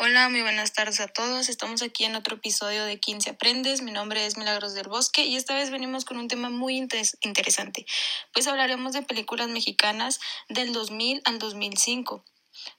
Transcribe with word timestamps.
Hola, 0.00 0.28
muy 0.28 0.42
buenas 0.42 0.72
tardes 0.72 1.00
a 1.00 1.08
todos. 1.08 1.48
Estamos 1.48 1.82
aquí 1.82 2.04
en 2.04 2.14
otro 2.14 2.36
episodio 2.36 2.84
de 2.84 2.98
15 3.00 3.30
Aprendes. 3.30 3.82
Mi 3.82 3.90
nombre 3.90 4.24
es 4.26 4.36
Milagros 4.36 4.74
del 4.74 4.88
Bosque 4.88 5.24
y 5.24 5.36
esta 5.36 5.54
vez 5.54 5.70
venimos 5.70 6.04
con 6.04 6.18
un 6.18 6.28
tema 6.28 6.50
muy 6.50 6.76
interesante. 6.76 7.84
Pues 8.32 8.46
hablaremos 8.46 8.92
de 8.92 9.02
películas 9.02 9.48
mexicanas 9.48 10.20
del 10.48 10.72
2000 10.72 11.20
al 11.24 11.38
2005. 11.38 12.24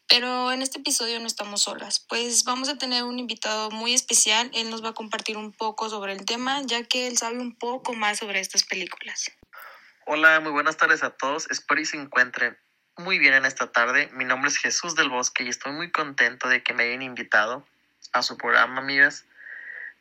Pero 0.08 0.52
en 0.52 0.62
este 0.62 0.80
episodio 0.80 1.20
no 1.20 1.28
estamos 1.28 1.64
solas, 1.64 2.06
pues 2.10 2.44
vamos 2.44 2.70
a 2.70 2.78
tener 2.78 3.04
un 3.04 3.20
invitado 3.20 3.70
muy 3.72 3.94
especial. 3.94 4.50
Él 4.54 4.70
nos 4.70 4.84
va 4.84 4.90
a 4.90 4.94
compartir 4.94 5.38
un 5.38 5.52
poco 5.52 5.90
sobre 5.90 6.14
el 6.14 6.26
tema, 6.26 6.62
ya 6.66 6.84
que 6.84 7.08
él 7.08 7.18
sabe 7.18 7.40
un 7.40 7.56
poco 7.56 7.94
más 7.94 8.18
sobre 8.18 8.40
estas 8.40 8.64
películas. 8.64 9.32
Hola, 10.06 10.40
muy 10.40 10.52
buenas 10.52 10.78
tardes 10.78 11.04
a 11.04 11.12
todos. 11.12 11.50
Espero 11.52 11.82
y 11.82 11.86
se 11.86 11.98
encuentren 11.98 12.58
muy 12.98 13.20
bien 13.20 13.34
en 13.34 13.46
esta 13.46 13.72
tarde. 13.72 14.10
Mi 14.14 14.26
nombre 14.26 14.50
es 14.50 14.58
Jesús 14.58 14.96
del 14.96 15.10
Bosque 15.10 15.44
y 15.44 15.50
estoy 15.50 15.72
muy 15.72 15.92
contento 15.92 16.50
de 16.50 16.64
que 16.64 16.74
me 16.74 16.84
hayan 16.84 17.02
invitado 17.02 17.66
a 18.12 18.24
su 18.24 18.36
programa, 18.36 18.82
amigas. 18.82 19.26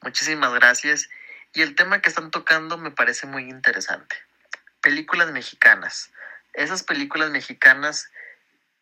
Muchísimas 0.01 0.53
gracias. 0.55 1.09
Y 1.55 1.63
el 1.63 1.75
tema 1.75 2.01
que 2.01 2.09
están 2.09 2.31
tocando 2.31 2.79
me 2.79 2.91
parece 2.91 3.27
muy 3.27 3.45
interesante. 3.49 4.17
Películas 4.81 5.31
mexicanas. 5.31 6.11
Esas 6.55 6.83
películas 6.83 7.31
mexicanas 7.31 8.11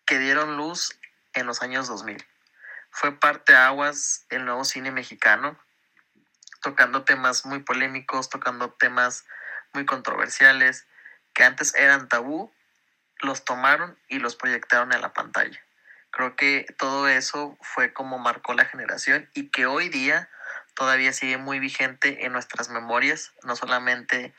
que 0.07 0.19
dieron 0.19 0.57
luz 0.57 0.99
en 1.35 1.47
los 1.47 1.63
años 1.63 1.89
2000. 1.89 2.25
Fue 2.91 3.13
parte 3.19 3.55
aguas 3.55 4.25
el 4.31 4.45
nuevo 4.45 4.65
cine 4.65 4.91
mexicano, 4.91 5.59
tocando 6.63 7.05
temas 7.05 7.45
muy 7.45 7.59
polémicos, 7.59 8.31
tocando 8.31 8.71
temas 8.71 9.27
muy 9.75 9.85
controversiales, 9.85 10.87
que 11.35 11.45
antes 11.45 11.75
eran 11.75 12.09
tabú 12.09 12.51
los 13.21 13.45
tomaron 13.45 13.99
y 14.09 14.19
los 14.19 14.37
proyectaron 14.37 14.93
en 14.93 15.01
la 15.01 15.13
pantalla. 15.13 15.61
Creo 16.11 16.37
que 16.37 16.67
todo 16.79 17.09
eso 17.09 17.59
fue 17.61 17.93
como 17.93 18.19
marcó 18.19 18.55
la 18.55 18.65
generación 18.65 19.29
y 19.35 19.51
que 19.51 19.67
hoy 19.67 19.89
día 19.89 20.31
todavía 20.75 21.13
sigue 21.13 21.37
muy 21.37 21.59
vigente 21.59 22.25
en 22.25 22.33
nuestras 22.33 22.69
memorias, 22.69 23.33
no 23.43 23.57
solamente 23.57 24.35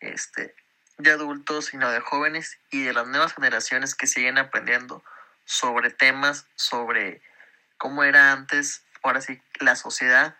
este, 0.00 0.54
de 1.02 1.12
adultos, 1.12 1.66
sino 1.66 1.90
de 1.90 2.00
jóvenes 2.00 2.58
y 2.70 2.82
de 2.82 2.92
las 2.92 3.06
nuevas 3.06 3.34
generaciones 3.34 3.94
que 3.94 4.06
siguen 4.06 4.38
aprendiendo 4.38 5.02
sobre 5.44 5.90
temas, 5.90 6.46
sobre 6.54 7.22
cómo 7.76 8.04
era 8.04 8.32
antes, 8.32 8.84
ahora 9.02 9.20
sí, 9.20 9.40
la 9.60 9.76
sociedad 9.76 10.36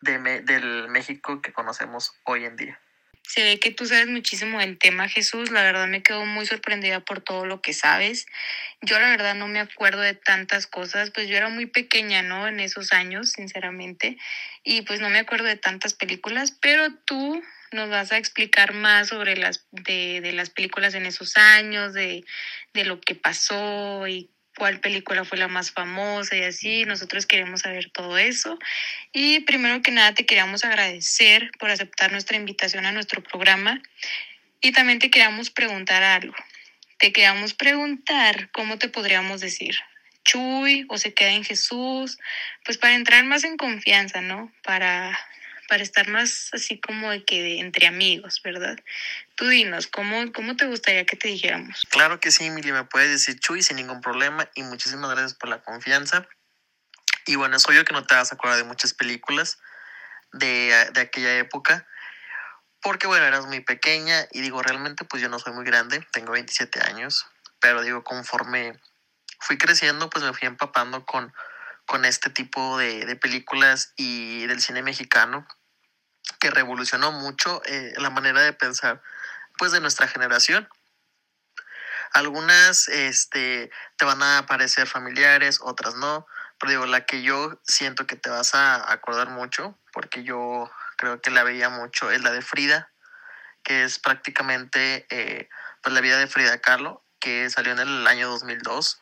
de, 0.00 0.18
del 0.42 0.88
México 0.88 1.40
que 1.40 1.52
conocemos 1.52 2.12
hoy 2.24 2.44
en 2.44 2.56
día. 2.56 2.80
Se 3.22 3.44
ve 3.44 3.60
que 3.60 3.70
tú 3.70 3.86
sabes 3.86 4.08
muchísimo 4.08 4.58
del 4.58 4.76
tema, 4.76 5.08
Jesús. 5.08 5.52
La 5.52 5.62
verdad 5.62 5.86
me 5.86 6.02
quedo 6.02 6.26
muy 6.26 6.46
sorprendida 6.46 6.98
por 6.98 7.20
todo 7.20 7.46
lo 7.46 7.62
que 7.62 7.72
sabes. 7.72 8.26
Yo 8.80 8.98
la 8.98 9.08
verdad 9.08 9.36
no 9.36 9.46
me 9.46 9.60
acuerdo 9.60 10.00
de 10.00 10.14
tantas 10.14 10.66
cosas, 10.66 11.12
pues 11.12 11.28
yo 11.28 11.36
era 11.36 11.48
muy 11.48 11.66
pequeña, 11.66 12.22
¿no? 12.22 12.48
En 12.48 12.58
esos 12.58 12.92
años, 12.92 13.30
sinceramente. 13.30 14.18
Y 14.64 14.82
pues 14.82 15.00
no 15.00 15.10
me 15.10 15.20
acuerdo 15.20 15.46
de 15.46 15.56
tantas 15.56 15.94
películas, 15.94 16.50
pero 16.60 16.92
tú 17.04 17.40
nos 17.72 17.88
vas 17.88 18.12
a 18.12 18.18
explicar 18.18 18.74
más 18.74 19.08
sobre 19.08 19.36
las 19.36 19.66
de, 19.70 20.20
de 20.20 20.32
las 20.32 20.50
películas 20.50 20.94
en 20.94 21.06
esos 21.06 21.36
años, 21.36 21.92
de, 21.92 22.24
de 22.74 22.84
lo 22.84 23.00
que 23.00 23.14
pasó 23.14 24.06
y 24.06 24.30
cuál 24.56 24.80
película 24.80 25.24
fue 25.24 25.38
la 25.38 25.48
más 25.48 25.70
famosa 25.70 26.36
y 26.36 26.42
así. 26.42 26.84
Nosotros 26.84 27.26
queremos 27.26 27.60
saber 27.60 27.90
todo 27.90 28.18
eso. 28.18 28.58
Y 29.12 29.40
primero 29.40 29.82
que 29.82 29.90
nada 29.90 30.14
te 30.14 30.26
queríamos 30.26 30.64
agradecer 30.64 31.50
por 31.58 31.70
aceptar 31.70 32.12
nuestra 32.12 32.36
invitación 32.36 32.86
a 32.86 32.92
nuestro 32.92 33.22
programa. 33.22 33.80
Y 34.60 34.72
también 34.72 34.98
te 34.98 35.10
queríamos 35.10 35.50
preguntar 35.50 36.02
algo. 36.02 36.34
Te 36.98 37.12
queríamos 37.12 37.54
preguntar 37.54 38.50
cómo 38.52 38.78
te 38.78 38.88
podríamos 38.88 39.40
decir. 39.40 39.76
Chuy 40.24 40.84
o 40.90 40.98
se 40.98 41.14
queda 41.14 41.32
en 41.32 41.44
Jesús, 41.44 42.18
pues 42.64 42.76
para 42.76 42.94
entrar 42.94 43.24
más 43.24 43.42
en 43.44 43.56
confianza, 43.56 44.20
¿no? 44.20 44.52
Para 44.62 45.18
para 45.70 45.84
estar 45.84 46.08
más 46.08 46.50
así 46.52 46.80
como 46.80 47.10
de 47.10 47.24
que 47.24 47.60
entre 47.60 47.86
amigos, 47.86 48.42
¿verdad? 48.42 48.76
Tú 49.36 49.46
dinos, 49.46 49.86
¿cómo, 49.86 50.32
¿cómo 50.32 50.56
te 50.56 50.66
gustaría 50.66 51.06
que 51.06 51.16
te 51.16 51.28
dijéramos? 51.28 51.86
Claro 51.90 52.18
que 52.18 52.32
sí, 52.32 52.46
Emily, 52.46 52.72
me 52.72 52.82
puedes 52.82 53.08
decir 53.08 53.38
Chuy 53.38 53.62
sin 53.62 53.76
ningún 53.76 54.00
problema 54.00 54.50
y 54.56 54.64
muchísimas 54.64 55.08
gracias 55.12 55.34
por 55.34 55.48
la 55.48 55.62
confianza. 55.62 56.26
Y 57.24 57.36
bueno, 57.36 57.56
es 57.56 57.64
obvio 57.68 57.84
que 57.84 57.92
no 57.92 58.04
te 58.04 58.16
vas 58.16 58.32
a 58.32 58.34
acordar 58.34 58.56
de 58.56 58.64
muchas 58.64 58.94
películas 58.94 59.58
de, 60.32 60.74
de 60.92 61.00
aquella 61.00 61.38
época, 61.38 61.86
porque 62.82 63.06
bueno, 63.06 63.24
eras 63.24 63.46
muy 63.46 63.60
pequeña 63.60 64.26
y 64.32 64.40
digo, 64.40 64.60
realmente 64.62 65.04
pues 65.04 65.22
yo 65.22 65.28
no 65.28 65.38
soy 65.38 65.52
muy 65.52 65.64
grande, 65.64 66.04
tengo 66.10 66.32
27 66.32 66.80
años, 66.80 67.26
pero 67.60 67.82
digo, 67.82 68.02
conforme 68.02 68.76
fui 69.38 69.56
creciendo, 69.56 70.10
pues 70.10 70.24
me 70.24 70.32
fui 70.32 70.48
empapando 70.48 71.06
con, 71.06 71.32
con 71.86 72.04
este 72.04 72.28
tipo 72.28 72.76
de, 72.76 73.06
de 73.06 73.14
películas 73.14 73.92
y 73.96 74.46
del 74.48 74.60
cine 74.60 74.82
mexicano 74.82 75.46
que 76.38 76.50
revolucionó 76.50 77.12
mucho 77.12 77.62
eh, 77.66 77.92
la 77.96 78.10
manera 78.10 78.40
de 78.42 78.52
pensar 78.52 79.02
pues 79.58 79.72
de 79.72 79.80
nuestra 79.80 80.08
generación. 80.08 80.68
Algunas 82.12 82.88
este, 82.88 83.70
te 83.96 84.04
van 84.04 84.22
a 84.22 84.46
parecer 84.46 84.86
familiares, 84.86 85.60
otras 85.62 85.94
no, 85.96 86.26
pero 86.58 86.70
digo, 86.72 86.86
la 86.86 87.04
que 87.06 87.22
yo 87.22 87.60
siento 87.64 88.06
que 88.06 88.16
te 88.16 88.30
vas 88.30 88.54
a 88.54 88.90
acordar 88.92 89.28
mucho, 89.28 89.78
porque 89.92 90.24
yo 90.24 90.70
creo 90.96 91.20
que 91.20 91.30
la 91.30 91.42
veía 91.42 91.68
mucho, 91.68 92.10
es 92.10 92.22
la 92.22 92.32
de 92.32 92.42
Frida, 92.42 92.90
que 93.62 93.84
es 93.84 93.98
prácticamente 93.98 95.06
eh, 95.10 95.48
pues 95.82 95.94
la 95.94 96.00
vida 96.00 96.18
de 96.18 96.26
Frida 96.26 96.58
Kahlo, 96.58 97.02
que 97.20 97.48
salió 97.50 97.72
en 97.72 97.80
el 97.80 98.06
año 98.06 98.28
2002. 98.28 98.98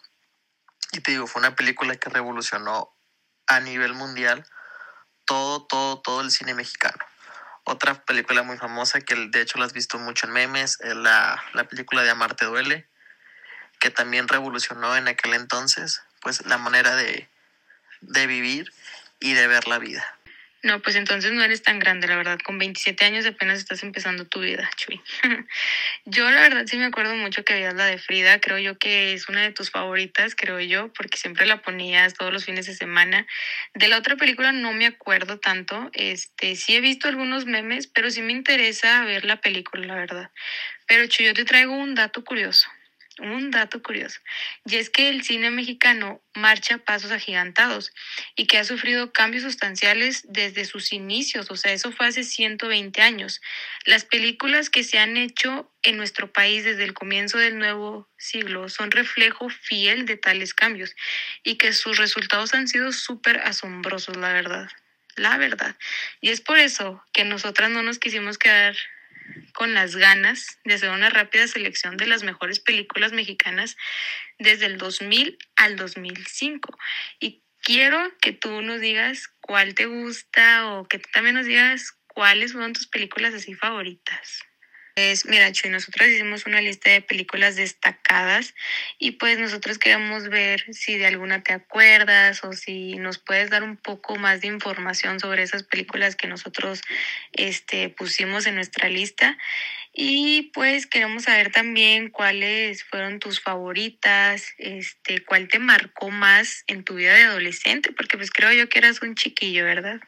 Y 0.93 1.01
te 1.01 1.13
digo, 1.13 1.27
fue 1.27 1.41
una 1.41 1.55
película 1.55 1.97
que 1.97 2.11
revolucionó 2.11 2.95
a 3.47 3.61
nivel 3.61 3.95
mundial 3.95 4.45
todo, 5.25 5.67
todo, 5.67 6.01
todo 6.01 6.21
el 6.21 6.31
cine 6.31 6.55
mexicano. 6.55 6.99
Otra 7.71 8.03
película 8.03 8.43
muy 8.43 8.57
famosa 8.57 9.03
que 9.03 9.15
de 9.15 9.43
hecho 9.43 9.59
la 9.59 9.67
has 9.67 9.75
visto 9.75 9.99
mucho 9.99 10.27
en 10.27 10.33
memes 10.33 10.81
es 10.81 10.97
la, 10.97 11.45
la 11.53 11.65
película 11.65 12.03
de 12.03 12.09
Amarte 12.09 12.47
Duele, 12.47 12.87
que 13.79 13.91
también 13.91 14.27
revolucionó 14.27 14.97
en 14.97 15.07
aquel 15.07 15.35
entonces 15.35 16.03
pues 16.23 16.47
la 16.47 16.57
manera 16.57 16.97
de, 16.97 17.29
de 18.01 18.27
vivir 18.27 18.73
y 19.21 19.35
de 19.35 19.47
ver 19.49 19.69
la 19.69 19.79
vida. 19.79 20.03
No, 20.65 20.83
pues 20.83 20.97
entonces 20.97 21.33
no 21.33 21.45
eres 21.45 21.63
tan 21.63 21.79
grande, 21.79 22.09
la 22.09 22.17
verdad. 22.17 22.39
Con 22.45 22.59
27 22.59 23.05
años 23.05 23.25
apenas 23.27 23.61
estás 23.61 23.85
empezando 23.85 24.27
tu 24.27 24.41
vida, 24.41 24.69
Chuy. 24.77 25.01
yo 26.05 26.29
la 26.29 26.41
verdad 26.41 26.65
sí 26.67 26.77
me 26.77 26.87
acuerdo 26.87 27.15
mucho 27.15 27.45
que 27.45 27.55
veías 27.55 27.75
la 27.75 27.87
de 27.87 27.99
Frida. 27.99 28.41
Creo 28.41 28.59
yo 28.59 28.77
que 28.77 29.13
es 29.13 29.29
una 29.29 29.43
de 29.43 29.53
tus 29.53 29.71
favoritas, 29.71 30.35
creo 30.35 30.59
yo, 30.59 30.93
porque 30.95 31.17
siempre 31.17 31.47
la 31.47 31.63
ponías 31.63 32.15
todos 32.15 32.33
los 32.33 32.45
fines 32.45 32.67
de 32.67 32.75
semana. 32.75 33.25
De 33.75 33.87
la 33.87 33.99
otra 33.99 34.17
película 34.17 34.51
no 34.51 34.73
me 34.73 34.87
acuerdo 34.87 35.39
tanto. 35.39 35.91
Este, 35.93 36.57
sí 36.57 36.75
he 36.75 36.81
visto 36.81 37.07
algunos 37.07 37.47
memes, 37.47 37.87
pero 37.87 38.11
sí 38.11 38.21
me 38.21 38.33
interesa 38.33 39.05
ver 39.05 39.25
la 39.25 39.41
película, 39.41 39.87
la 39.87 39.95
verdad. 39.95 40.31
Pero 40.89 41.07
Chuy, 41.07 41.27
yo 41.27 41.35
te 41.35 41.45
traigo 41.45 41.73
un 41.73 41.95
dato 41.95 42.25
curioso 42.25 42.69
un 43.19 43.51
dato 43.51 43.83
curioso, 43.83 44.21
y 44.65 44.77
es 44.77 44.91
que 44.91 45.09
el 45.09 45.23
cine 45.23 45.51
mexicano 45.51 46.23
marcha 46.35 46.79
pasos 46.79 47.11
agigantados 47.11 47.93
y 48.37 48.47
que 48.47 48.59
ha 48.59 48.65
sufrido 48.65 49.13
cambios 49.13 49.43
sustanciales 49.43 50.23
desde 50.29 50.65
sus 50.65 50.93
inicios, 50.93 51.51
o 51.51 51.57
sea, 51.57 51.73
eso 51.73 51.93
fue 51.93 52.07
hace 52.07 52.25
120 52.25 53.03
años. 53.03 53.41
Las 53.85 54.05
películas 54.05 54.71
que 54.71 54.85
se 54.85 54.99
han 54.99 55.17
hecho 55.17 55.71
en 55.83 55.97
nuestro 55.97 56.33
país 56.33 56.65
desde 56.65 56.85
el 56.85 56.95
comienzo 56.95 57.39
del 57.39 57.59
nuevo 57.59 58.09
siglo 58.17 58.69
son 58.69 58.91
reflejo 58.91 59.49
fiel 59.49 60.07
de 60.07 60.17
tales 60.17 60.55
cambios 60.55 60.95
y 61.43 61.57
que 61.57 61.73
sus 61.73 61.99
resultados 61.99 62.55
han 62.55 62.69
sido 62.69 62.93
súper 62.93 63.39
asombrosos, 63.39 64.17
la 64.17 64.33
verdad. 64.33 64.69
La 65.17 65.37
verdad. 65.37 65.75
Y 66.21 66.31
es 66.31 66.41
por 66.41 66.59
eso 66.59 67.03
que 67.13 67.25
nosotras 67.25 67.71
no 67.71 67.83
nos 67.83 67.99
quisimos 67.99 68.39
quedar 68.39 68.77
con 69.55 69.75
las 69.75 69.97
ganas 69.97 70.59
de 70.65 70.75
hacer 70.75 70.91
una 70.91 71.11
rápida 71.11 71.47
selección 71.47 71.97
de 71.97 72.07
las 72.07 72.23
mejores 72.23 72.61
películas 72.61 73.13
mexicanas 73.13 73.77
desde 74.39 74.67
el 74.67 74.79
2000 74.79 75.39
al 75.57 75.77
2005. 75.77 76.79
Y 77.21 77.43
quiero 77.63 77.99
que 78.21 78.33
tú 78.33 78.63
nos 78.63 78.81
digas 78.81 79.29
cuál 79.41 79.75
te 79.75 79.87
gusta 79.87 80.69
o 80.71 80.87
que 80.87 80.99
tú 80.99 81.09
también 81.13 81.35
nos 81.35 81.47
digas 81.47 81.93
cuáles 82.07 82.53
fueron 82.53 82.73
tus 82.73 82.87
películas 82.87 83.35
así 83.35 83.55
favoritas. 83.55 84.41
Pues 84.99 85.27
mira, 85.27 85.53
Chuy, 85.53 85.71
nosotros 85.71 86.09
hicimos 86.09 86.45
una 86.45 86.61
lista 86.61 86.91
de 86.91 87.01
películas 87.01 87.55
destacadas 87.55 88.57
y 88.99 89.13
pues 89.13 89.39
nosotros 89.39 89.79
queremos 89.79 90.29
ver 90.29 90.65
si 90.75 90.99
de 90.99 91.07
alguna 91.07 91.41
te 91.45 91.53
acuerdas 91.53 92.43
o 92.43 92.53
si 92.53 92.97
nos 92.97 93.19
puedes 93.19 93.49
dar 93.49 93.63
un 93.63 93.77
poco 93.77 94.17
más 94.17 94.41
de 94.41 94.49
información 94.49 95.21
sobre 95.21 95.45
esas 95.45 95.63
películas 95.63 96.17
que 96.17 96.27
nosotros 96.27 96.81
este, 97.31 97.91
pusimos 97.91 98.49
en 98.49 98.57
nuestra 98.57 98.89
lista. 98.89 99.39
Y 99.93 100.51
pues 100.53 100.89
queremos 100.89 101.23
saber 101.23 101.53
también 101.53 102.09
cuáles 102.11 102.83
fueron 102.83 103.21
tus 103.21 103.41
favoritas, 103.41 104.53
este, 104.59 105.21
cuál 105.25 105.47
te 105.47 105.61
marcó 105.61 106.11
más 106.11 106.65
en 106.67 106.83
tu 106.83 106.97
vida 106.97 107.15
de 107.15 107.23
adolescente, 107.23 107.93
porque 107.93 108.17
pues 108.17 108.33
creo 108.33 108.53
yo 108.53 108.69
que 108.69 108.81
eras 108.81 109.01
un 109.01 109.15
chiquillo, 109.15 109.65
¿verdad? 109.65 110.01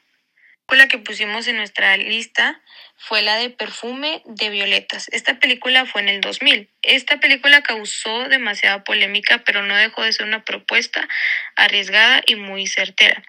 La 0.76 0.86
que 0.86 0.98
pusimos 0.98 1.48
en 1.48 1.56
nuestra 1.56 1.96
lista 1.96 2.60
fue 3.02 3.22
la 3.22 3.36
de 3.36 3.48
Perfume 3.48 4.20
de 4.26 4.50
Violetas. 4.50 5.08
Esta 5.10 5.38
película 5.38 5.86
fue 5.86 6.02
en 6.02 6.10
el 6.10 6.20
2000. 6.20 6.68
Esta 6.82 7.18
película 7.18 7.62
causó 7.62 8.28
demasiada 8.28 8.84
polémica, 8.84 9.42
pero 9.44 9.62
no 9.62 9.74
dejó 9.74 10.04
de 10.04 10.12
ser 10.12 10.26
una 10.26 10.44
propuesta 10.44 11.08
arriesgada 11.56 12.22
y 12.26 12.36
muy 12.36 12.66
certera, 12.66 13.22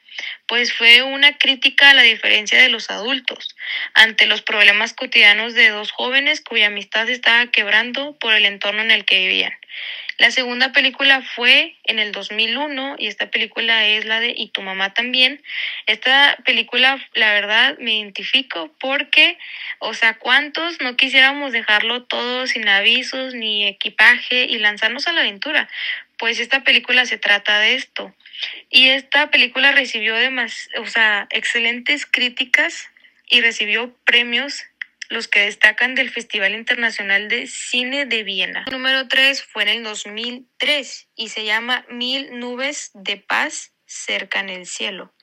pues 0.45 0.73
fue 0.73 1.03
una 1.03 1.37
crítica 1.37 1.89
a 1.89 1.93
la 1.93 2.01
diferencia 2.01 2.61
de 2.61 2.67
los 2.67 2.89
adultos 2.89 3.55
ante 3.93 4.27
los 4.27 4.41
problemas 4.41 4.93
cotidianos 4.93 5.53
de 5.53 5.69
dos 5.69 5.91
jóvenes 5.91 6.41
cuya 6.41 6.67
amistad 6.67 7.05
se 7.05 7.13
estaba 7.13 7.47
quebrando 7.47 8.17
por 8.19 8.33
el 8.33 8.45
entorno 8.45 8.81
en 8.81 8.91
el 8.91 9.05
que 9.05 9.19
vivían. 9.19 9.53
La 10.21 10.29
segunda 10.29 10.71
película 10.71 11.23
fue 11.23 11.77
en 11.83 11.97
el 11.97 12.11
2001 12.11 12.97
y 12.99 13.07
esta 13.07 13.31
película 13.31 13.87
es 13.87 14.05
la 14.05 14.19
de 14.19 14.31
Y 14.37 14.49
tu 14.49 14.61
mamá 14.61 14.93
también. 14.93 15.41
Esta 15.87 16.37
película, 16.45 17.03
la 17.15 17.33
verdad, 17.33 17.75
me 17.79 17.95
identifico 17.95 18.71
porque, 18.79 19.39
o 19.79 19.93
sea, 19.93 20.17
¿cuántos 20.17 20.79
no 20.81 20.95
quisiéramos 20.95 21.51
dejarlo 21.51 22.03
todo 22.03 22.47
sin 22.47 22.67
avisos 22.67 23.33
ni 23.33 23.67
equipaje 23.67 24.45
y 24.45 24.59
lanzarnos 24.59 25.07
a 25.07 25.13
la 25.13 25.21
aventura? 25.21 25.69
Pues 26.17 26.39
esta 26.39 26.63
película 26.63 27.05
se 27.05 27.17
trata 27.17 27.59
de 27.59 27.75
esto. 27.75 28.13
Y 28.69 28.89
esta 28.89 29.31
película 29.31 29.71
recibió 29.71 30.15
además, 30.15 30.69
o 30.77 30.85
sea, 30.87 31.27
excelentes 31.31 32.05
críticas 32.05 32.89
y 33.27 33.41
recibió 33.41 33.95
premios 34.05 34.65
los 35.09 35.27
que 35.27 35.41
destacan 35.41 35.93
del 35.93 36.09
Festival 36.09 36.53
Internacional 36.53 37.27
de 37.27 37.45
Cine 37.47 38.05
de 38.05 38.23
Viena. 38.23 38.65
Número 38.71 39.07
3 39.09 39.43
fue 39.43 39.63
en 39.63 39.69
el 39.69 39.83
2003 39.83 41.07
y 41.15 41.29
se 41.29 41.43
llama 41.43 41.85
Mil 41.89 42.39
nubes 42.39 42.91
de 42.93 43.17
paz 43.17 43.73
cerca 43.85 44.39
en 44.39 44.49
el 44.49 44.65
cielo. 44.65 45.13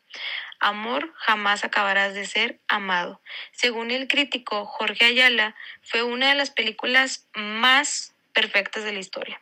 Amor, 0.60 1.12
jamás 1.16 1.64
acabarás 1.64 2.14
de 2.14 2.26
ser 2.26 2.58
amado. 2.68 3.20
Según 3.52 3.90
el 3.90 4.08
crítico 4.08 4.64
Jorge 4.64 5.04
Ayala, 5.04 5.54
fue 5.82 6.02
una 6.02 6.28
de 6.28 6.34
las 6.34 6.50
películas 6.50 7.28
más 7.34 8.14
perfectas 8.32 8.84
de 8.84 8.92
la 8.92 8.98
historia. 8.98 9.40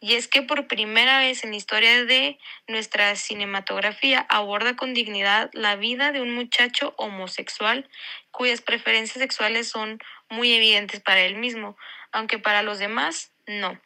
Y 0.00 0.16
es 0.16 0.28
que 0.28 0.42
por 0.42 0.66
primera 0.66 1.18
vez 1.18 1.44
en 1.44 1.50
la 1.50 1.56
historia 1.56 2.04
de 2.04 2.38
nuestra 2.68 3.16
cinematografía 3.16 4.26
aborda 4.28 4.76
con 4.76 4.92
dignidad 4.92 5.50
la 5.54 5.76
vida 5.76 6.12
de 6.12 6.20
un 6.20 6.34
muchacho 6.34 6.94
homosexual 6.98 7.88
cuyas 8.30 8.60
preferencias 8.60 9.18
sexuales 9.18 9.68
son 9.68 9.98
muy 10.28 10.52
evidentes 10.52 11.00
para 11.00 11.22
él 11.22 11.36
mismo, 11.36 11.76
aunque 12.12 12.38
para 12.38 12.62
los 12.62 12.78
demás 12.78 13.32
no. 13.46 13.80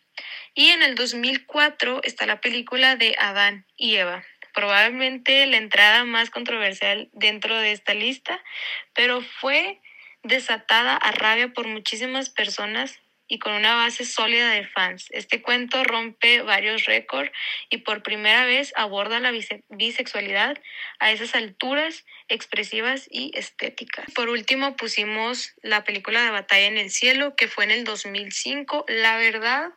Y 0.55 0.71
en 0.71 0.83
el 0.83 0.97
2004 0.97 2.01
está 2.03 2.27
la 2.27 2.41
película 2.41 2.97
de 2.97 3.15
Adán 3.19 3.65
y 3.77 3.97
Eva, 3.97 4.25
probablemente 4.55 5.47
la 5.47 5.57
entrada 5.57 6.05
más 6.05 6.31
controversial 6.31 7.09
dentro 7.13 7.57
de 7.57 7.73
esta 7.73 7.95
lista, 7.95 8.43
pero 8.95 9.23
fue 9.23 9.81
desatada 10.23 10.97
a 10.97 11.13
rabia 11.13 11.49
por 11.49 11.67
muchísimas 11.67 12.31
personas 12.31 13.01
y 13.29 13.39
con 13.39 13.53
una 13.53 13.77
base 13.77 14.05
sólida 14.05 14.51
de 14.51 14.67
fans. 14.67 15.07
Este 15.11 15.43
cuento 15.43 15.85
rompe 15.85 16.41
varios 16.41 16.87
récords 16.87 17.31
y 17.69 17.79
por 17.79 18.03
primera 18.03 18.47
vez 18.47 18.73
aborda 18.75 19.21
la 19.21 19.33
bisexualidad 19.69 20.59
a 20.99 21.13
esas 21.13 21.35
alturas 21.35 22.07
expresivas 22.29 23.07
y 23.11 23.31
estéticas. 23.35 24.07
Por 24.15 24.31
último 24.31 24.77
pusimos 24.77 25.53
la 25.63 25.85
película 25.85 26.25
de 26.25 26.31
Batalla 26.31 26.67
en 26.67 26.79
el 26.79 26.91
Cielo, 26.91 27.37
que 27.37 27.49
fue 27.49 27.65
en 27.65 27.71
el 27.71 27.85
2005. 27.85 28.87
La 28.89 29.19
verdad, 29.19 29.73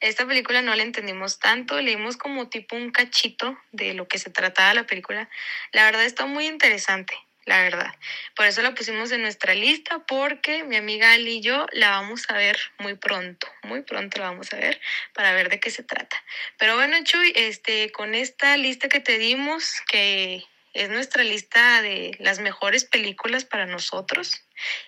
esta 0.00 0.26
película 0.26 0.62
no 0.62 0.74
la 0.74 0.82
entendimos 0.82 1.38
tanto, 1.38 1.80
leímos 1.80 2.16
como 2.16 2.48
tipo 2.48 2.76
un 2.76 2.90
cachito 2.90 3.58
de 3.72 3.94
lo 3.94 4.08
que 4.08 4.18
se 4.18 4.30
trataba 4.30 4.74
la 4.74 4.86
película. 4.86 5.28
La 5.72 5.84
verdad 5.84 6.04
está 6.04 6.26
muy 6.26 6.46
interesante 6.46 7.14
la 7.46 7.62
verdad. 7.62 7.94
Por 8.34 8.46
eso 8.46 8.62
la 8.62 8.74
pusimos 8.74 9.12
en 9.12 9.22
nuestra 9.22 9.54
lista 9.54 10.04
porque 10.06 10.64
mi 10.64 10.76
amiga 10.76 11.12
Ali 11.12 11.36
y 11.36 11.40
yo 11.40 11.66
la 11.72 11.90
vamos 11.90 12.24
a 12.28 12.34
ver 12.34 12.58
muy 12.78 12.94
pronto, 12.94 13.46
muy 13.62 13.82
pronto 13.82 14.18
la 14.18 14.30
vamos 14.30 14.52
a 14.52 14.56
ver 14.56 14.80
para 15.12 15.32
ver 15.32 15.50
de 15.50 15.60
qué 15.60 15.70
se 15.70 15.82
trata. 15.82 16.16
Pero 16.58 16.74
bueno, 16.76 16.96
Chuy, 17.04 17.32
este, 17.36 17.90
con 17.92 18.14
esta 18.14 18.56
lista 18.56 18.88
que 18.88 19.00
te 19.00 19.18
dimos, 19.18 19.80
que 19.88 20.44
es 20.72 20.88
nuestra 20.88 21.22
lista 21.22 21.82
de 21.82 22.16
las 22.18 22.40
mejores 22.40 22.84
películas 22.84 23.44
para 23.44 23.66
nosotros 23.66 24.44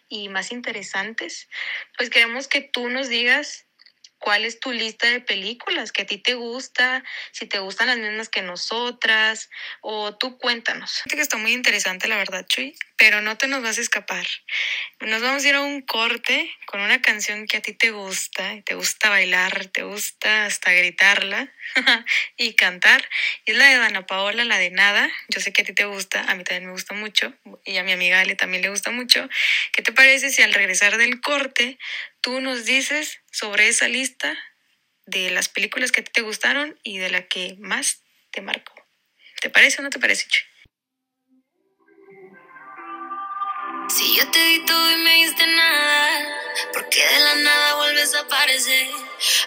y 0.08 0.28
más 0.28 0.50
interesantes, 0.50 1.48
pues 1.96 2.10
queremos 2.10 2.48
que 2.48 2.60
tú 2.60 2.88
nos 2.88 3.08
digas 3.08 3.65
cuál 4.26 4.44
es 4.44 4.58
tu 4.58 4.72
lista 4.72 5.08
de 5.08 5.20
películas 5.20 5.92
que 5.92 6.02
a 6.02 6.04
ti 6.04 6.18
te 6.18 6.34
gusta, 6.34 7.04
si 7.30 7.46
te 7.46 7.60
gustan 7.60 7.86
las 7.86 7.98
mismas 7.98 8.28
que 8.28 8.42
nosotras, 8.42 9.48
o 9.82 10.16
tú 10.16 10.36
cuéntanos. 10.36 11.04
que 11.08 11.20
está 11.20 11.36
muy 11.36 11.52
interesante, 11.52 12.08
la 12.08 12.16
verdad, 12.16 12.44
Chuy, 12.44 12.74
pero 12.96 13.22
no 13.22 13.38
te 13.38 13.46
nos 13.46 13.62
vas 13.62 13.78
a 13.78 13.82
escapar. 13.82 14.26
Nos 14.98 15.22
vamos 15.22 15.44
a 15.44 15.48
ir 15.48 15.54
a 15.54 15.60
un 15.60 15.80
corte 15.80 16.50
con 16.66 16.80
una 16.80 17.00
canción 17.00 17.46
que 17.46 17.58
a 17.58 17.60
ti 17.60 17.72
te 17.72 17.92
gusta, 17.92 18.60
te 18.64 18.74
gusta 18.74 19.10
bailar, 19.10 19.66
te 19.66 19.84
gusta 19.84 20.46
hasta 20.46 20.72
gritarla 20.72 21.52
y 22.36 22.54
cantar. 22.54 23.08
Y 23.44 23.52
es 23.52 23.56
la 23.56 23.66
de 23.66 23.76
Dana 23.76 24.06
Paola, 24.06 24.44
la 24.44 24.58
de 24.58 24.70
Nada. 24.70 25.08
Yo 25.28 25.38
sé 25.38 25.52
que 25.52 25.62
a 25.62 25.64
ti 25.64 25.72
te 25.72 25.84
gusta, 25.84 26.22
a 26.22 26.34
mí 26.34 26.42
también 26.42 26.66
me 26.66 26.72
gusta 26.72 26.94
mucho, 26.94 27.32
y 27.64 27.76
a 27.76 27.84
mi 27.84 27.92
amiga 27.92 28.18
Ale 28.18 28.34
también 28.34 28.62
le 28.62 28.70
gusta 28.70 28.90
mucho. 28.90 29.28
¿Qué 29.70 29.82
te 29.82 29.92
parece 29.92 30.30
si 30.30 30.42
al 30.42 30.52
regresar 30.52 30.96
del 30.96 31.20
corte 31.20 31.78
tú 32.26 32.40
nos 32.40 32.64
dices 32.64 33.20
sobre 33.30 33.68
esa 33.68 33.86
lista 33.86 34.36
de 35.04 35.30
las 35.30 35.48
películas 35.48 35.92
que 35.92 36.02
te 36.02 36.22
gustaron 36.22 36.76
y 36.82 36.98
de 36.98 37.08
la 37.08 37.28
que 37.28 37.54
más 37.60 38.02
te 38.32 38.40
marcó. 38.40 38.74
¿Te 39.40 39.48
parece 39.48 39.80
o 39.80 39.84
no 39.84 39.90
te 39.90 40.00
parece, 40.00 40.26
Si 43.96 44.16
yo 44.16 44.28
te 44.32 44.44
di 44.44 44.64
todo 44.66 44.90
y 44.90 44.96
me 44.96 45.14
diste 45.22 45.46
nada, 45.46 46.26
¿por 46.72 46.88
qué 46.88 47.06
de 47.06 47.18
la 47.20 47.34
nada 47.36 47.74
vuelves 47.76 48.12
a 48.16 48.20
aparecer? 48.22 48.88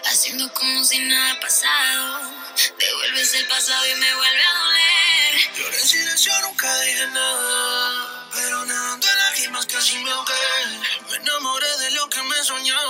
Haciendo 0.06 0.50
como 0.54 0.82
si 0.82 1.00
nada 1.00 1.32
ha 1.32 1.40
pasado. 1.40 2.32
Devuelves 2.78 3.34
el 3.34 3.46
pasado 3.46 3.86
y 3.88 3.94
me 3.96 4.14
vuelve 4.14 4.42
a 4.42 4.58
doler. 4.58 5.54
Yo 5.54 5.68
en 5.68 5.86
silencio 5.86 6.32
nunca 6.40 6.80
dije 6.80 7.06
nada, 7.08 8.30
pero 8.34 8.64
nadando 8.64 9.06
en 9.06 9.18
lágrimas 9.18 9.66
casi 9.66 9.98
me 9.98 10.10
ahogué. 10.10 10.32
Me 11.10 11.16
enamoré 11.16 11.69
de 12.40 12.54
lo 12.54 12.64
que 12.64 12.89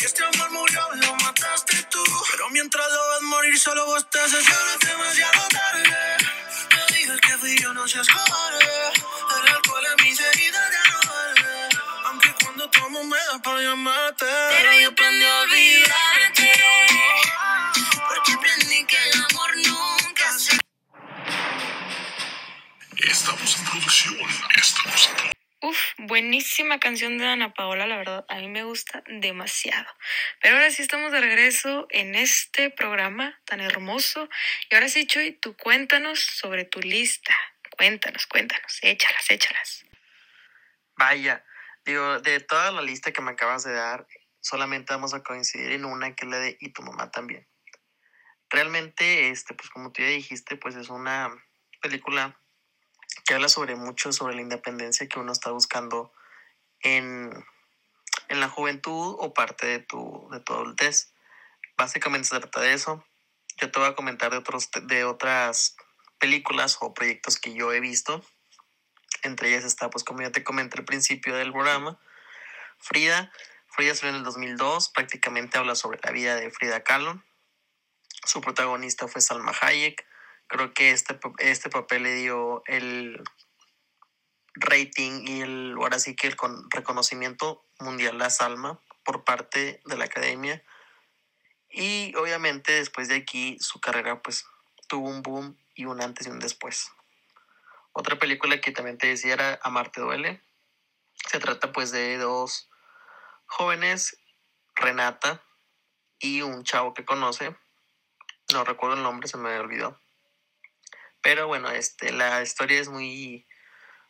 si 0.00 0.06
este 0.06 0.24
amor 0.24 0.50
murió, 0.50 0.80
lo 0.94 1.14
mataste 1.16 1.76
tú. 1.90 2.02
Pero 2.30 2.48
mientras 2.50 2.86
lo 2.90 3.10
ves 3.10 3.22
morir, 3.22 3.58
solo 3.58 3.84
bostezas. 3.84 4.42
Ya 4.42 4.58
no 4.64 4.72
es 4.72 4.88
demasiado 4.88 5.48
tarde. 5.48 6.16
No 6.70 6.96
digas 6.96 7.20
que 7.20 7.36
fui 7.36 7.58
yo, 7.58 7.74
no 7.74 7.86
seas 7.86 8.08
cobarde. 8.08 8.64
El 8.94 9.52
alcohol 9.54 9.84
en 9.98 10.04
mis 10.04 10.18
heridas 10.18 10.70
ya 10.72 10.90
no 10.90 11.00
duele. 11.12 11.68
Aunque 12.06 12.34
cuando 12.42 12.70
tomo 12.70 13.04
me 13.04 13.18
da 13.18 13.38
para 13.42 13.60
llamarte. 13.60 14.24
Pero 14.24 14.80
yo 14.80 14.88
aprendí 14.88 15.24
a 15.24 15.40
olvidarte. 15.40 16.09
Buenísima 26.10 26.80
canción 26.80 27.18
de 27.18 27.26
Ana 27.26 27.54
Paola, 27.54 27.86
la 27.86 27.96
verdad, 27.96 28.26
a 28.28 28.34
mí 28.38 28.48
me 28.48 28.64
gusta 28.64 29.04
demasiado. 29.06 29.86
Pero 30.42 30.56
ahora 30.56 30.72
sí 30.72 30.82
estamos 30.82 31.12
de 31.12 31.20
regreso 31.20 31.86
en 31.88 32.16
este 32.16 32.68
programa 32.68 33.40
tan 33.44 33.60
hermoso. 33.60 34.28
Y 34.68 34.74
ahora 34.74 34.88
sí, 34.88 35.06
Chuy, 35.06 35.38
tú 35.40 35.56
cuéntanos 35.56 36.18
sobre 36.18 36.64
tu 36.64 36.80
lista. 36.80 37.32
Cuéntanos, 37.76 38.26
cuéntanos, 38.26 38.80
échalas, 38.82 39.30
échalas. 39.30 39.84
Vaya, 40.96 41.44
digo, 41.84 42.18
de 42.18 42.40
toda 42.40 42.72
la 42.72 42.82
lista 42.82 43.12
que 43.12 43.22
me 43.22 43.30
acabas 43.30 43.62
de 43.62 43.72
dar, 43.72 44.04
solamente 44.40 44.92
vamos 44.92 45.14
a 45.14 45.22
coincidir 45.22 45.70
en 45.70 45.84
una 45.84 46.16
que 46.16 46.24
es 46.24 46.30
la 46.30 46.38
de 46.38 46.56
Y 46.60 46.72
tu 46.72 46.82
mamá 46.82 47.12
también. 47.12 47.46
Realmente, 48.50 49.30
este, 49.30 49.54
pues 49.54 49.70
como 49.70 49.92
tú 49.92 50.02
ya 50.02 50.08
dijiste, 50.08 50.56
pues 50.56 50.74
es 50.74 50.88
una 50.88 51.30
película 51.80 52.36
que 53.24 53.34
habla 53.34 53.48
sobre 53.48 53.76
mucho 53.76 54.12
sobre 54.12 54.34
la 54.34 54.42
independencia 54.42 55.08
que 55.08 55.18
uno 55.18 55.32
está 55.32 55.50
buscando 55.50 56.12
en, 56.80 57.32
en 58.28 58.40
la 58.40 58.48
juventud 58.48 59.16
o 59.18 59.34
parte 59.34 59.66
de 59.66 59.78
tu, 59.80 60.28
de 60.30 60.40
tu 60.40 60.52
adultez. 60.54 61.12
Básicamente 61.76 62.28
se 62.28 62.38
trata 62.38 62.60
de 62.60 62.72
eso. 62.72 63.04
Yo 63.56 63.70
te 63.70 63.78
voy 63.78 63.88
a 63.88 63.94
comentar 63.94 64.30
de, 64.30 64.38
otros, 64.38 64.70
de 64.82 65.04
otras 65.04 65.76
películas 66.18 66.78
o 66.80 66.94
proyectos 66.94 67.38
que 67.38 67.54
yo 67.54 67.72
he 67.72 67.80
visto. 67.80 68.24
Entre 69.22 69.50
ellas 69.50 69.64
está, 69.64 69.90
pues 69.90 70.04
como 70.04 70.22
ya 70.22 70.30
te 70.30 70.44
comenté 70.44 70.78
al 70.78 70.84
principio 70.84 71.34
del 71.36 71.52
programa, 71.52 71.98
Frida. 72.78 73.30
Frida 73.68 73.94
salió 73.94 74.10
en 74.10 74.16
el 74.16 74.24
2002, 74.24 74.88
prácticamente 74.90 75.58
habla 75.58 75.74
sobre 75.74 76.00
la 76.02 76.10
vida 76.10 76.36
de 76.36 76.50
Frida 76.50 76.82
Kahlo. 76.82 77.22
Su 78.24 78.40
protagonista 78.40 79.08
fue 79.08 79.20
Salma 79.20 79.52
Hayek. 79.60 80.06
Creo 80.50 80.74
que 80.74 80.90
este, 80.90 81.18
este 81.38 81.70
papel 81.70 82.02
le 82.02 82.14
dio 82.16 82.64
el 82.66 83.22
rating 84.54 85.22
y 85.24 85.42
el, 85.42 85.74
ahora 85.78 86.00
sí 86.00 86.16
que 86.16 86.26
el 86.26 86.34
con- 86.34 86.68
reconocimiento 86.70 87.64
mundial 87.78 88.20
a 88.20 88.30
Salma 88.30 88.80
por 89.04 89.22
parte 89.24 89.80
de 89.84 89.96
la 89.96 90.06
academia. 90.06 90.62
Y 91.70 92.12
obviamente 92.16 92.72
después 92.72 93.06
de 93.06 93.14
aquí 93.14 93.58
su 93.60 93.80
carrera 93.80 94.22
pues 94.22 94.44
tuvo 94.88 95.08
un 95.08 95.22
boom 95.22 95.56
y 95.76 95.84
un 95.84 96.02
antes 96.02 96.26
y 96.26 96.30
un 96.30 96.40
después. 96.40 96.90
Otra 97.92 98.18
película 98.18 98.60
que 98.60 98.72
también 98.72 98.98
te 98.98 99.06
decía 99.06 99.34
era 99.34 99.60
Amarte 99.62 100.00
duele. 100.00 100.42
Se 101.28 101.38
trata 101.38 101.70
pues 101.72 101.92
de 101.92 102.18
dos 102.18 102.68
jóvenes, 103.46 104.18
Renata 104.74 105.44
y 106.18 106.42
un 106.42 106.64
chavo 106.64 106.92
que 106.92 107.04
conoce. 107.04 107.56
No 108.52 108.64
recuerdo 108.64 108.96
el 108.96 109.04
nombre, 109.04 109.28
se 109.28 109.36
me 109.36 109.56
olvidó. 109.56 109.96
Pero 111.22 111.46
bueno, 111.46 111.70
este, 111.70 112.12
la 112.12 112.42
historia 112.42 112.80
es 112.80 112.88
muy, 112.88 113.46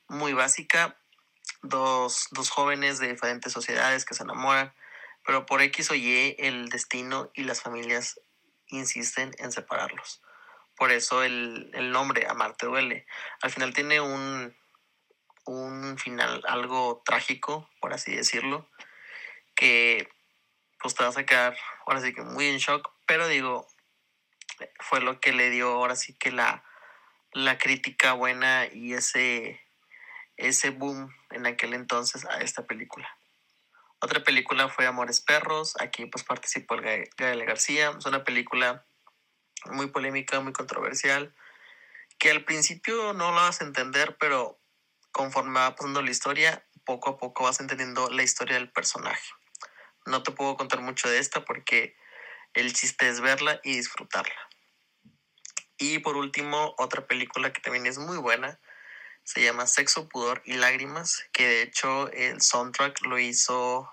muy 0.08 0.32
básica. 0.32 0.96
Dos, 1.62 2.28
dos 2.30 2.50
jóvenes 2.50 2.98
de 2.98 3.08
diferentes 3.08 3.52
sociedades 3.52 4.04
que 4.04 4.14
se 4.14 4.22
enamoran, 4.22 4.72
pero 5.26 5.44
por 5.44 5.60
X 5.60 5.90
o 5.90 5.94
Y 5.94 6.36
el 6.38 6.68
destino 6.70 7.30
y 7.34 7.42
las 7.44 7.60
familias 7.60 8.20
insisten 8.68 9.32
en 9.38 9.52
separarlos. 9.52 10.22
Por 10.76 10.90
eso 10.90 11.22
el, 11.22 11.70
el 11.74 11.90
nombre, 11.90 12.26
Amarte 12.26 12.66
duele. 12.66 13.06
Al 13.42 13.50
final 13.50 13.74
tiene 13.74 14.00
un, 14.00 14.56
un 15.44 15.98
final 15.98 16.42
algo 16.46 17.02
trágico, 17.04 17.68
por 17.80 17.92
así 17.92 18.14
decirlo, 18.14 18.70
que 19.54 20.08
pues 20.80 20.94
te 20.94 21.04
vas 21.04 21.18
a 21.18 21.26
quedar 21.26 21.56
ahora 21.86 22.00
sí 22.00 22.14
que 22.14 22.22
muy 22.22 22.46
en 22.46 22.56
shock, 22.56 22.90
pero 23.06 23.28
digo, 23.28 23.68
fue 24.78 25.00
lo 25.00 25.20
que 25.20 25.32
le 25.32 25.50
dio 25.50 25.68
ahora 25.68 25.96
sí 25.96 26.14
que 26.14 26.32
la, 26.32 26.64
la 27.32 27.58
crítica 27.58 28.12
buena 28.14 28.66
y 28.72 28.94
ese, 28.94 29.60
ese 30.36 30.70
boom 30.70 31.14
en 31.30 31.46
aquel 31.46 31.74
entonces 31.74 32.24
a 32.26 32.40
esta 32.40 32.66
película. 32.66 33.08
Otra 34.00 34.22
película 34.24 34.68
fue 34.68 34.86
Amores 34.86 35.20
Perros, 35.20 35.74
aquí 35.80 36.06
pues 36.06 36.24
participó 36.24 36.74
el 36.74 36.82
Ga- 36.82 37.10
Gael 37.16 37.44
García, 37.44 37.94
es 37.98 38.06
una 38.06 38.24
película 38.24 38.84
muy 39.66 39.88
polémica, 39.88 40.40
muy 40.40 40.52
controversial, 40.52 41.34
que 42.18 42.30
al 42.30 42.44
principio 42.44 43.12
no 43.12 43.30
lo 43.30 43.36
vas 43.36 43.60
a 43.60 43.64
entender, 43.64 44.16
pero 44.18 44.58
conforme 45.12 45.60
va 45.60 45.74
pasando 45.74 46.02
la 46.02 46.10
historia, 46.10 46.64
poco 46.84 47.10
a 47.10 47.18
poco 47.18 47.44
vas 47.44 47.60
entendiendo 47.60 48.08
la 48.10 48.22
historia 48.22 48.54
del 48.56 48.70
personaje. 48.70 49.28
No 50.06 50.22
te 50.22 50.32
puedo 50.32 50.56
contar 50.56 50.80
mucho 50.80 51.08
de 51.08 51.18
esta 51.18 51.44
porque 51.44 51.94
el 52.54 52.72
chiste 52.72 53.08
es 53.08 53.20
verla 53.20 53.60
y 53.62 53.76
disfrutarla. 53.76 54.48
Y 55.80 55.98
por 56.00 56.18
último, 56.18 56.74
otra 56.76 57.06
película 57.06 57.54
que 57.54 57.62
también 57.62 57.86
es 57.86 57.96
muy 57.96 58.18
buena, 58.18 58.60
se 59.24 59.42
llama 59.42 59.66
Sexo, 59.66 60.10
Pudor 60.10 60.42
y 60.44 60.52
Lágrimas, 60.52 61.24
que 61.32 61.48
de 61.48 61.62
hecho 61.62 62.12
el 62.12 62.42
soundtrack 62.42 63.00
lo 63.06 63.18
hizo 63.18 63.90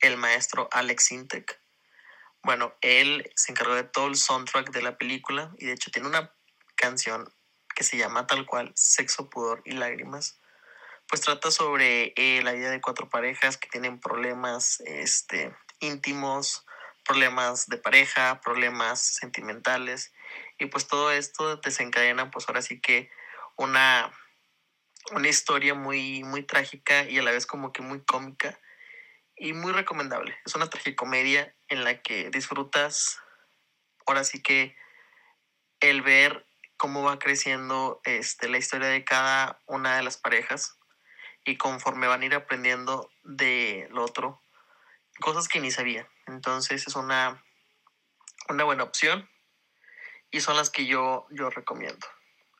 el 0.00 0.16
maestro 0.16 0.68
Alex 0.72 1.12
Intec. 1.12 1.60
Bueno, 2.42 2.74
él 2.80 3.30
se 3.36 3.52
encargó 3.52 3.76
de 3.76 3.84
todo 3.84 4.08
el 4.08 4.16
soundtrack 4.16 4.70
de 4.72 4.82
la 4.82 4.98
película 4.98 5.54
y 5.56 5.66
de 5.66 5.74
hecho 5.74 5.92
tiene 5.92 6.08
una 6.08 6.34
canción 6.74 7.32
que 7.76 7.84
se 7.84 7.96
llama 7.96 8.26
tal 8.26 8.44
cual 8.44 8.72
Sexo, 8.74 9.30
Pudor 9.30 9.62
y 9.64 9.70
Lágrimas. 9.70 10.40
Pues 11.06 11.20
trata 11.20 11.52
sobre 11.52 12.12
eh, 12.16 12.42
la 12.42 12.52
vida 12.52 12.70
de 12.70 12.80
cuatro 12.80 13.08
parejas 13.08 13.56
que 13.56 13.68
tienen 13.68 14.00
problemas 14.00 14.80
este, 14.80 15.54
íntimos, 15.78 16.66
problemas 17.04 17.68
de 17.68 17.76
pareja, 17.76 18.40
problemas 18.40 19.00
sentimentales 19.00 20.12
y 20.60 20.66
pues 20.66 20.86
todo 20.86 21.10
esto 21.10 21.56
desencadena 21.56 22.30
pues 22.30 22.46
ahora 22.46 22.60
sí 22.60 22.80
que 22.80 23.10
una, 23.56 24.12
una 25.12 25.28
historia 25.28 25.74
muy, 25.74 26.22
muy 26.22 26.42
trágica 26.42 27.04
y 27.04 27.18
a 27.18 27.22
la 27.22 27.30
vez 27.32 27.46
como 27.46 27.72
que 27.72 27.80
muy 27.80 28.04
cómica 28.04 28.60
y 29.36 29.54
muy 29.54 29.72
recomendable. 29.72 30.38
Es 30.44 30.54
una 30.54 30.68
tragicomedia 30.68 31.56
en 31.68 31.82
la 31.82 32.02
que 32.02 32.28
disfrutas 32.28 33.18
ahora 34.06 34.22
sí 34.22 34.42
que 34.42 34.76
el 35.80 36.02
ver 36.02 36.46
cómo 36.76 37.02
va 37.02 37.18
creciendo 37.18 38.02
este, 38.04 38.48
la 38.50 38.58
historia 38.58 38.88
de 38.88 39.02
cada 39.02 39.62
una 39.66 39.96
de 39.96 40.02
las 40.02 40.18
parejas 40.18 40.78
y 41.42 41.56
conforme 41.56 42.06
van 42.06 42.20
a 42.20 42.26
ir 42.26 42.34
aprendiendo 42.34 43.10
de 43.22 43.88
lo 43.92 44.04
otro, 44.04 44.42
cosas 45.20 45.48
que 45.48 45.60
ni 45.60 45.70
sabían. 45.70 46.06
Entonces 46.26 46.86
es 46.86 46.96
una, 46.96 47.42
una 48.50 48.64
buena 48.64 48.82
opción 48.82 49.29
y 50.30 50.40
son 50.40 50.56
las 50.56 50.70
que 50.70 50.86
yo, 50.86 51.26
yo 51.30 51.50
recomiendo. 51.50 52.06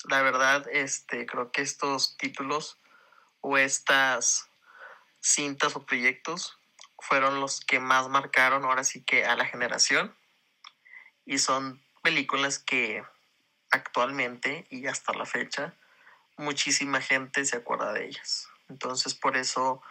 La 0.05 0.23
verdad, 0.23 0.67
este, 0.73 1.27
creo 1.27 1.53
que 1.53 1.63
estos 1.63 2.17
títulos 2.17 2.79
o 3.41 3.59
estas 3.59 4.49
cintas 5.21 5.77
o 5.77 5.85
proyectos 5.85 6.59
fueron 6.99 7.41
los 7.41 7.61
que 7.61 7.81
más 7.81 8.09
marcaron 8.09 8.65
ahora 8.65 8.85
sí 8.85 9.03
que 9.03 9.25
a 9.25 9.37
la 9.37 9.47
generación 9.47 10.15
y 11.25 11.39
son 11.39 11.83
películas 12.03 12.59
que 12.59 13.05
actualmente 13.71 14.67
y 14.71 14.87
hasta 14.87 15.13
la 15.13 15.27
fecha 15.27 15.75
muchísima 16.37 17.01
gente 17.01 17.45
se 17.45 17.57
acuerda 17.57 17.93
de 17.93 18.07
ellas. 18.07 18.49
Entonces 18.69 19.15
por 19.15 19.37
eso 19.37 19.83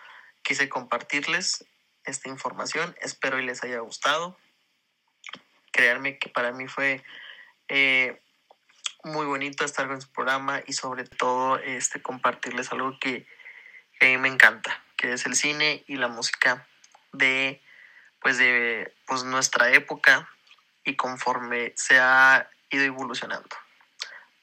quise 0.42 0.70
compartirles 0.70 1.66
esta 2.06 2.30
información. 2.30 2.96
Espero 3.02 3.40
y 3.40 3.46
les 3.46 3.64
haya 3.64 3.80
gustado. 3.80 4.38
Créanme 5.72 6.18
que 6.18 6.30
para 6.30 6.52
mí 6.52 6.68
fue 6.68 7.04
eh, 7.70 8.20
muy 9.04 9.26
bonito 9.26 9.64
estar 9.64 9.88
con 9.88 10.02
su 10.02 10.12
programa 10.12 10.62
y 10.68 10.74
sobre 10.74 11.06
todo 11.06 11.58
este 11.58 12.02
compartirles 12.02 12.72
algo 12.72 12.98
que, 13.00 13.26
que 14.00 14.08
a 14.08 14.10
mí 14.10 14.18
me 14.18 14.28
encanta, 14.28 14.84
que 14.98 15.14
es 15.14 15.26
el 15.26 15.36
cine 15.36 15.84
y 15.88 15.96
la 15.96 16.08
música 16.08 16.68
de 17.14 17.62
pues 18.22 18.38
de 18.38 18.94
pues 19.06 19.24
nuestra 19.24 19.72
época 19.72 20.30
y 20.84 20.96
conforme 20.96 21.74
se 21.76 22.00
ha 22.00 22.50
ido 22.70 22.84
evolucionando. 22.84 23.56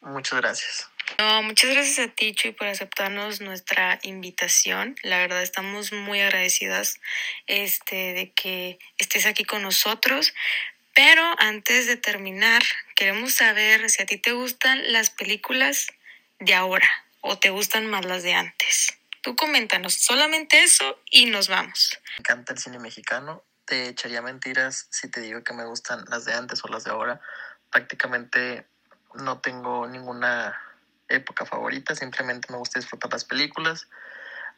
Muchas 0.00 0.40
gracias. 0.40 0.90
No, 1.18 1.42
muchas 1.42 1.71
gracias 1.71 1.99
a 1.99 2.12
ti, 2.12 2.35
Chuy, 2.35 2.52
por 2.52 2.66
aceptarnos 2.66 3.40
nuestra 3.40 3.99
invitación. 4.02 4.97
La 5.02 5.18
verdad, 5.18 5.42
estamos 5.42 5.92
muy 5.92 6.21
agradecidas 6.21 7.00
este, 7.47 8.12
de 8.12 8.33
que 8.33 8.78
estés 8.99 9.26
aquí 9.26 9.45
con 9.45 9.62
nosotros. 9.62 10.35
Pero 10.95 11.23
antes 11.38 11.87
de 11.87 11.97
terminar, 11.97 12.62
queremos 12.97 13.35
saber 13.35 13.88
si 13.91 14.03
a 14.03 14.07
ti 14.07 14.17
te 14.19 14.33
gustan 14.33 14.93
las 14.93 15.11
películas 15.11 15.87
de 16.41 16.55
ahora 16.55 16.88
o 17.21 17.38
te 17.38 17.50
gustan 17.50 17.87
más 17.87 18.05
las 18.05 18.23
de 18.23 18.35
antes. 18.35 18.99
Tú 19.21 19.37
coméntanos 19.37 19.95
solamente 19.95 20.62
eso 20.62 20.99
y 21.11 21.26
nos 21.26 21.49
vamos. 21.49 21.99
Me 22.11 22.21
encanta 22.21 22.55
el 22.55 22.59
cine 22.59 22.79
mexicano. 22.79 23.45
Te 23.67 23.88
echaría 23.88 24.23
mentiras 24.23 24.88
si 24.91 25.11
te 25.11 25.21
digo 25.21 25.45
que 25.45 25.53
me 25.53 25.67
gustan 25.67 26.05
las 26.09 26.25
de 26.25 26.35
antes 26.35 26.65
o 26.65 26.69
las 26.69 26.85
de 26.85 26.91
ahora. 26.91 27.21
Prácticamente 27.71 28.67
no 29.15 29.41
tengo 29.41 29.87
ninguna 29.87 30.59
época 31.09 31.45
favorita, 31.45 31.95
simplemente 31.95 32.49
me 32.50 32.59
gusta 32.59 32.79
disfrutar 32.79 33.12
las 33.12 33.25
películas. 33.25 33.88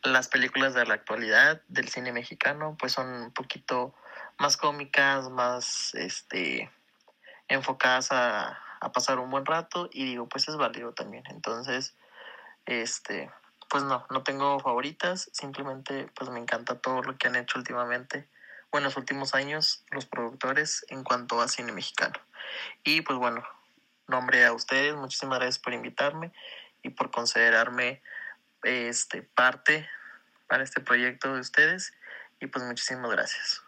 Las 0.03 0.29
películas 0.29 0.75
de 0.75 0.87
la 0.87 0.95
actualidad 0.95 1.61
del 1.69 1.89
cine 1.89 2.13
mexicano 2.13 2.77
pues 2.79 2.93
son 2.93 3.09
un 3.09 3.33
poquito 3.33 3.95
más 4.39 4.57
cómicas, 4.57 5.29
más 5.29 5.95
este 5.95 6.71
enfocadas 7.49 8.13
a, 8.13 8.59
a 8.81 8.93
pasar 8.93 9.19
un 9.19 9.31
buen 9.31 9.47
rato 9.47 9.89
y 9.93 10.05
digo 10.05 10.29
pues 10.29 10.49
es 10.49 10.57
válido 10.57 10.93
también. 10.93 11.25
Entonces, 11.29 11.97
este, 12.67 13.31
pues 13.69 13.85
no, 13.85 14.07
no 14.11 14.23
tengo 14.23 14.59
favoritas, 14.61 15.31
simplemente 15.33 16.11
pues 16.15 16.31
me 16.31 16.39
encanta 16.39 16.81
todo 16.81 17.03
lo 17.03 17.17
que 17.17 17.29
han 17.29 17.37
hecho 17.37 17.59
últimamente, 17.59 18.29
bueno, 18.71 18.87
los 18.87 18.97
últimos 18.97 19.35
años 19.35 19.85
los 19.91 20.07
productores 20.07 20.85
en 20.89 21.05
cuanto 21.05 21.41
a 21.41 21.49
cine 21.49 21.73
mexicano. 21.73 22.19
Y 22.85 23.03
pues 23.03 23.19
bueno, 23.19 23.43
nombre 24.07 24.45
a 24.45 24.53
ustedes, 24.53 24.95
muchísimas 24.95 25.39
gracias 25.39 25.59
por 25.59 25.73
invitarme 25.73 26.33
y 26.83 26.91
por 26.91 27.11
considerarme 27.11 28.03
este 28.63 29.23
parte 29.23 29.89
para 30.49 30.63
este 30.63 30.81
proyecto 30.81 31.35
de 31.35 31.41
ustedes 31.41 31.93
y 32.41 32.47
pues 32.47 32.65
muchísimas 32.65 33.11
gracias. 33.11 33.68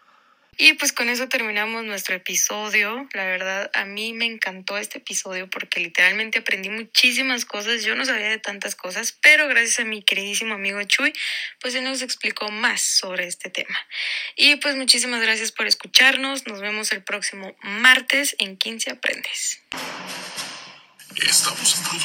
Y 0.62 0.74
pues 0.74 0.92
con 0.92 1.08
eso 1.08 1.26
terminamos 1.26 1.84
nuestro 1.84 2.14
episodio. 2.14 3.08
La 3.14 3.24
verdad, 3.24 3.70
a 3.72 3.86
mí 3.86 4.12
me 4.12 4.26
encantó 4.26 4.76
este 4.76 4.98
episodio 4.98 5.48
porque 5.48 5.80
literalmente 5.80 6.40
aprendí 6.40 6.68
muchísimas 6.68 7.46
cosas. 7.46 7.82
Yo 7.82 7.94
no 7.94 8.04
sabía 8.04 8.28
de 8.28 8.36
tantas 8.36 8.74
cosas, 8.74 9.16
pero 9.22 9.48
gracias 9.48 9.80
a 9.80 9.84
mi 9.84 10.02
queridísimo 10.02 10.56
amigo 10.56 10.82
Chuy, 10.82 11.14
pues 11.62 11.74
él 11.74 11.84
nos 11.84 12.02
explicó 12.02 12.50
más 12.50 12.82
sobre 12.82 13.26
este 13.26 13.48
tema. 13.48 13.74
Y 14.36 14.56
pues 14.56 14.76
muchísimas 14.76 15.22
gracias 15.22 15.50
por 15.50 15.66
escucharnos. 15.66 16.46
Nos 16.46 16.60
vemos 16.60 16.92
el 16.92 17.02
próximo 17.02 17.56
martes 17.62 18.36
en 18.38 18.58
15 18.58 18.90
Aprendes. 18.90 19.62
Estamos 21.16 21.74
en 21.74 21.82
producción. 21.84 22.00